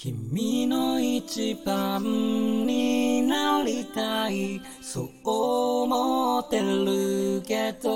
[0.00, 2.00] 君の一番
[2.64, 4.60] になりたい。
[4.80, 7.88] そう思ってるけど。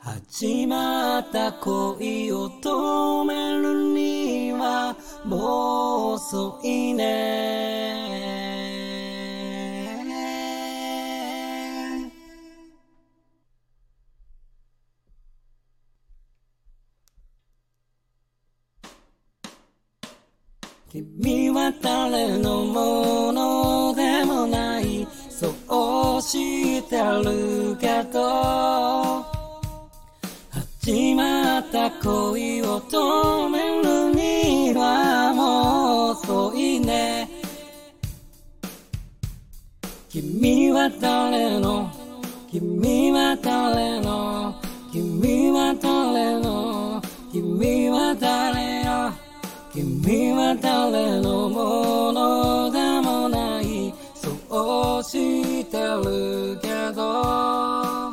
[0.00, 8.13] 始まった恋を止めるにはもう遅いね。
[20.94, 25.04] 君は誰のものでもない。
[25.28, 25.48] そ
[26.18, 29.24] うしてるけど。
[30.78, 37.28] 始まった恋を止めるにはもう遅いね。
[40.08, 41.90] 君は誰の？
[42.52, 44.54] 君は誰の？
[44.92, 47.02] 君は誰の？
[47.32, 48.83] 君は誰？
[48.83, 48.83] よ
[50.04, 58.12] 君は誰のものでもないそうしてるけど。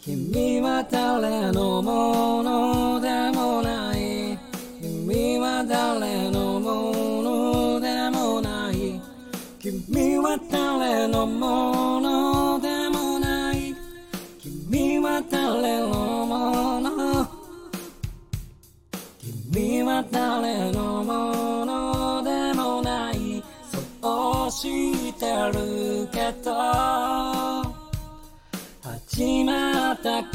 [0.00, 4.36] 君は誰のものでもない。
[4.82, 9.00] 君は誰のものでもない。
[9.60, 11.73] 君は誰のもの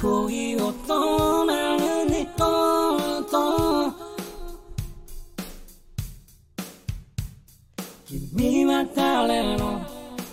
[0.10, 3.22] 恋を止めるにと。
[3.30, 3.94] と
[8.08, 9.86] 君は誰の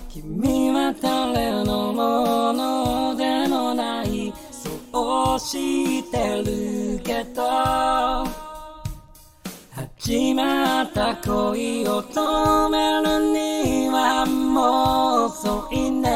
[0.09, 4.33] 君は誰のものでもない。
[4.51, 7.45] そうしてるけど。
[9.75, 16.16] 始まった恋を止めるにはもう遅いね。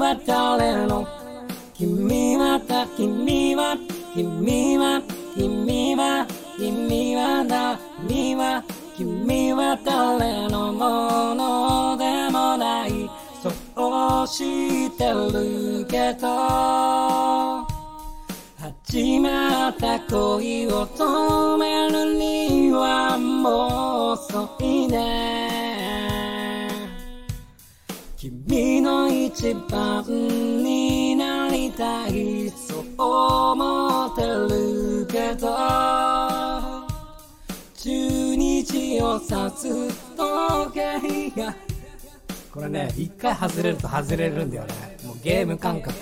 [0.00, 1.06] は誰の？
[1.74, 3.76] 君はだ君は
[4.14, 5.02] 君は
[5.36, 6.26] 君は
[6.58, 7.78] 君はだ。
[8.08, 8.64] 君は
[8.96, 13.10] 君は誰のものでもない。
[13.42, 13.50] そ
[14.24, 16.26] うしてるけど。
[18.58, 25.59] 始まった恋を止めるにはもう遅いね。
[28.20, 35.56] 君の一番になりたいそう思ってるけど。
[37.76, 37.88] 中
[38.36, 39.24] 日を指
[39.56, 41.56] す時計が。
[42.52, 44.98] これね一回外れると外れるんだよね。
[45.02, 45.94] もうゲーム感覚。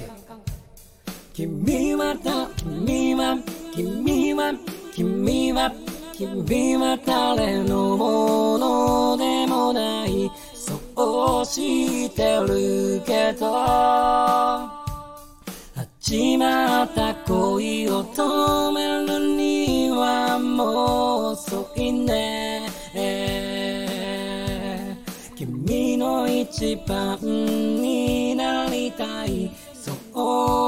[1.32, 3.38] 君はだ君は
[3.72, 4.54] 君は
[4.92, 5.72] 君は
[6.12, 9.87] 君は誰のものでもない
[10.68, 13.48] そうしてるけど。
[15.74, 22.68] 始まった恋を止めるにはもう遅いね。
[25.36, 29.50] 君の一番になりたい。
[29.72, 29.92] そ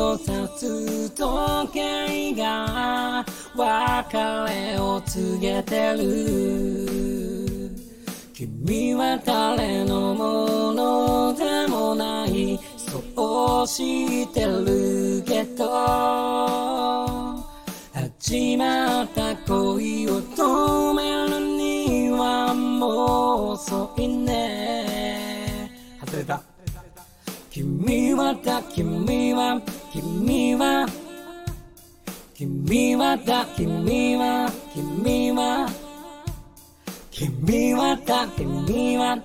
[0.00, 0.26] を指
[0.58, 3.24] す時計が
[3.56, 7.70] 別れを告げてる
[8.32, 17.18] 君は誰のものでもないそうしてるけど。
[18.20, 25.70] 始まった恋を止めるにはもう遅いね。
[26.04, 26.42] 外れた
[27.50, 29.60] 君はだ君は
[30.00, 30.86] 君は。
[32.32, 33.44] 君はだ。
[33.56, 35.68] 君は君は。
[37.10, 38.28] 君はだ。
[38.36, 39.18] 君は。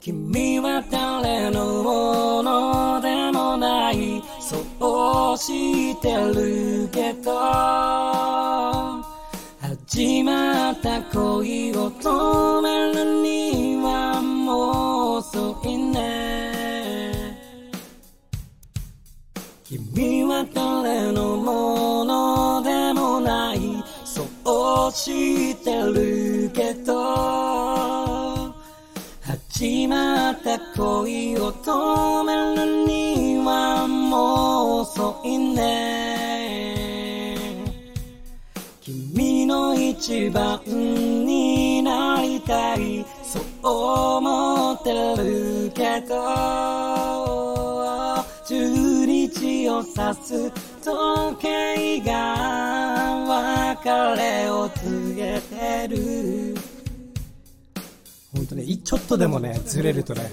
[0.00, 4.22] 君は誰のものでもない。
[4.38, 7.32] そうしてるけど。
[9.62, 16.23] 始まった恋を止めるにはもう遅いね。
[24.94, 28.54] してるけど
[29.20, 36.54] 始まった恋を止めるにはもう遅いね。
[38.80, 46.14] 君の一番になりたいそう思ってるけど
[48.46, 49.92] 十日を指
[50.22, 50.52] す
[50.84, 52.12] 時計が
[53.26, 53.88] 別
[54.20, 56.54] れを告げてる。
[58.34, 60.28] 本当ねちょっとでもねずれるとね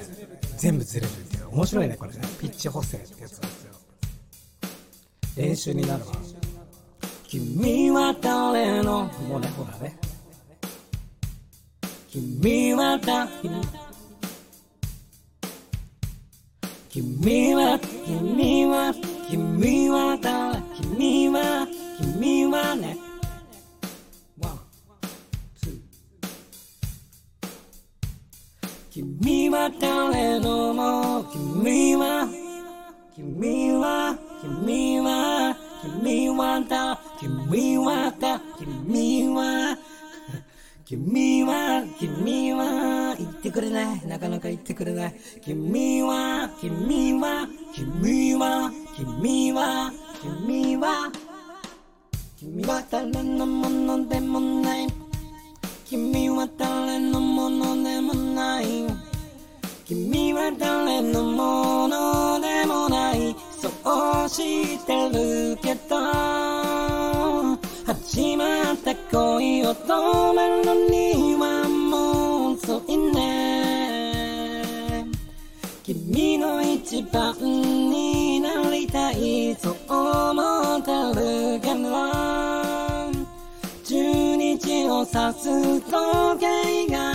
[0.58, 2.20] 全部ずれるって面白いねこれね。
[2.42, 3.40] ピッチ補正ってやつ。
[3.40, 3.72] なんですよ
[5.38, 6.12] 練習になるわ。
[7.30, 9.98] 君は誰のもうねほらね。
[12.10, 13.32] 君は誰
[16.90, 18.94] 君は君は
[19.30, 20.18] 君は
[21.02, 21.68] 君は
[22.00, 22.96] 君はね。
[24.40, 24.60] ワン
[25.58, 25.80] ツー。
[28.92, 32.28] 君は誰のも君は
[33.16, 37.02] 君は君は君はだ。
[37.20, 38.40] 君はだ。
[38.60, 39.76] 君は
[40.86, 44.06] 君は君は言ってくれない。
[44.06, 45.16] なかなか言ってくれない。
[45.44, 50.11] 君は君は君は君は君
[50.82, 51.12] は。
[52.38, 54.88] 君は誰のものでもない。
[55.86, 58.88] 君は誰のものでもない。
[59.86, 63.70] 君は誰のものでもないそ
[64.26, 66.00] うしてるけど。
[67.86, 75.06] 始まった恋を止めるのにはもう遅いね。
[75.84, 79.54] 君の一番になりたい。
[79.56, 79.76] そう
[85.12, 87.12] 日を指す時計が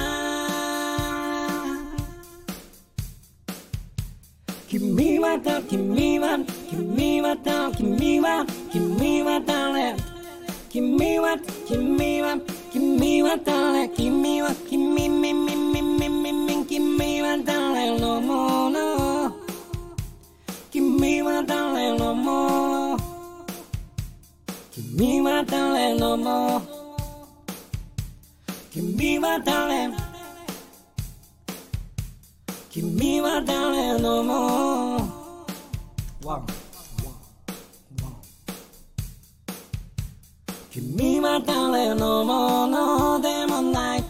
[4.68, 6.38] 君はだ君は
[6.68, 9.96] 君はだ君は君は誰
[10.68, 12.38] 君は君は
[12.70, 19.34] 君は誰君は君みみみみみみ君は誰のもの？
[20.70, 22.98] 君は誰のもの？
[24.70, 26.75] 君は誰のもの？
[29.16, 29.90] 君は誰？
[32.68, 34.98] 君は誰のも？
[36.22, 36.46] ワン。
[40.70, 44.04] 君は誰のものでもない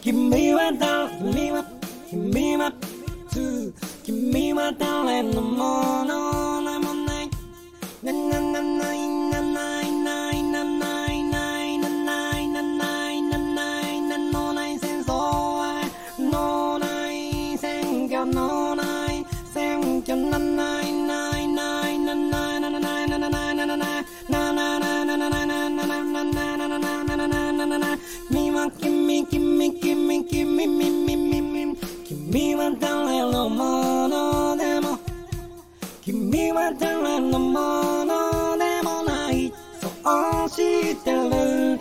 [0.00, 1.16] 君は誰？
[1.20, 1.64] 君は
[2.10, 2.72] 君は
[4.02, 6.19] 君は誰のもの？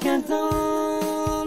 [0.10, 1.46] けど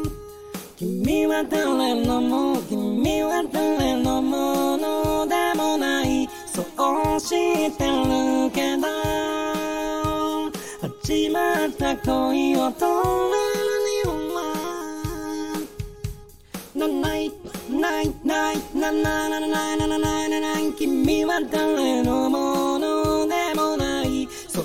[0.77, 6.63] 君は誰のも君は誰のものでもない.そ
[7.17, 8.87] うしてるけど。
[11.05, 12.87] 始まった恋を止
[13.31, 14.41] めるには
[16.75, 17.33] なない
[17.69, 24.29] ないないなななななななななな君は誰のものでもない。
[24.49, 24.61] そ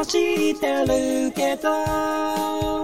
[0.00, 2.83] うしてるけど。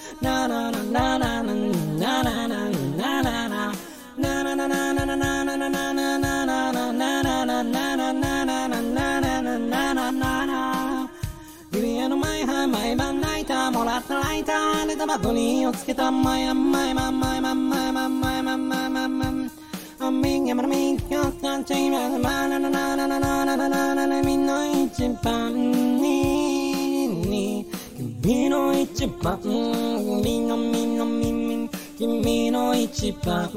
[12.67, 19.51] 毎晩泣いたもらったライター寝たバトニーをつけたまやまいまんまいまんまいまんまいまんまいまんまい
[19.99, 25.53] あみんやまなみんやったちままなななななななななななみんな一番
[26.01, 27.65] に
[28.21, 33.49] 君の一番君のみのみみ君の一番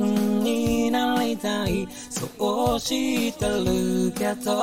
[0.43, 1.87] になりたい。
[2.09, 4.57] そうしてるけど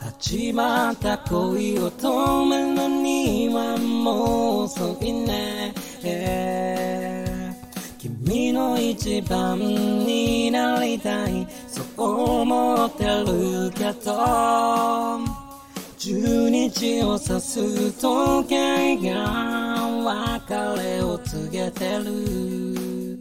[0.00, 5.74] 始まった恋を止めるのにはもう遅いね
[7.98, 15.43] 君の一番になりたいそう思ってるけど。
[16.04, 23.18] 十日を指す時計が別れを告げてる。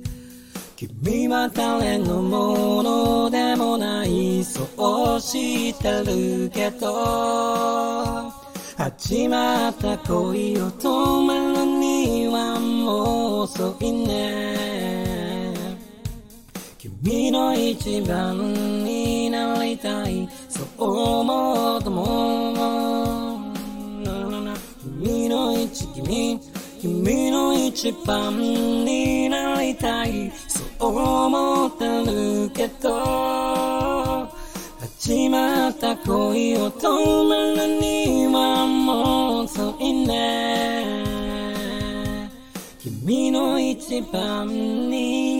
[0.75, 8.29] 君は誰のものでもないそうしてるけど。
[8.75, 15.53] 始まった恋を止めるにはもう遅いね。
[16.77, 20.27] 君の一番になりたい。
[20.49, 22.42] そう思うとも
[25.93, 26.39] 君
[26.81, 30.31] 君の一番になりたい。
[30.47, 34.27] そう思ってるけど。
[34.79, 41.03] 始まった恋を止めるにはもう遅いね。
[42.79, 44.47] 君の一番
[44.89, 45.32] に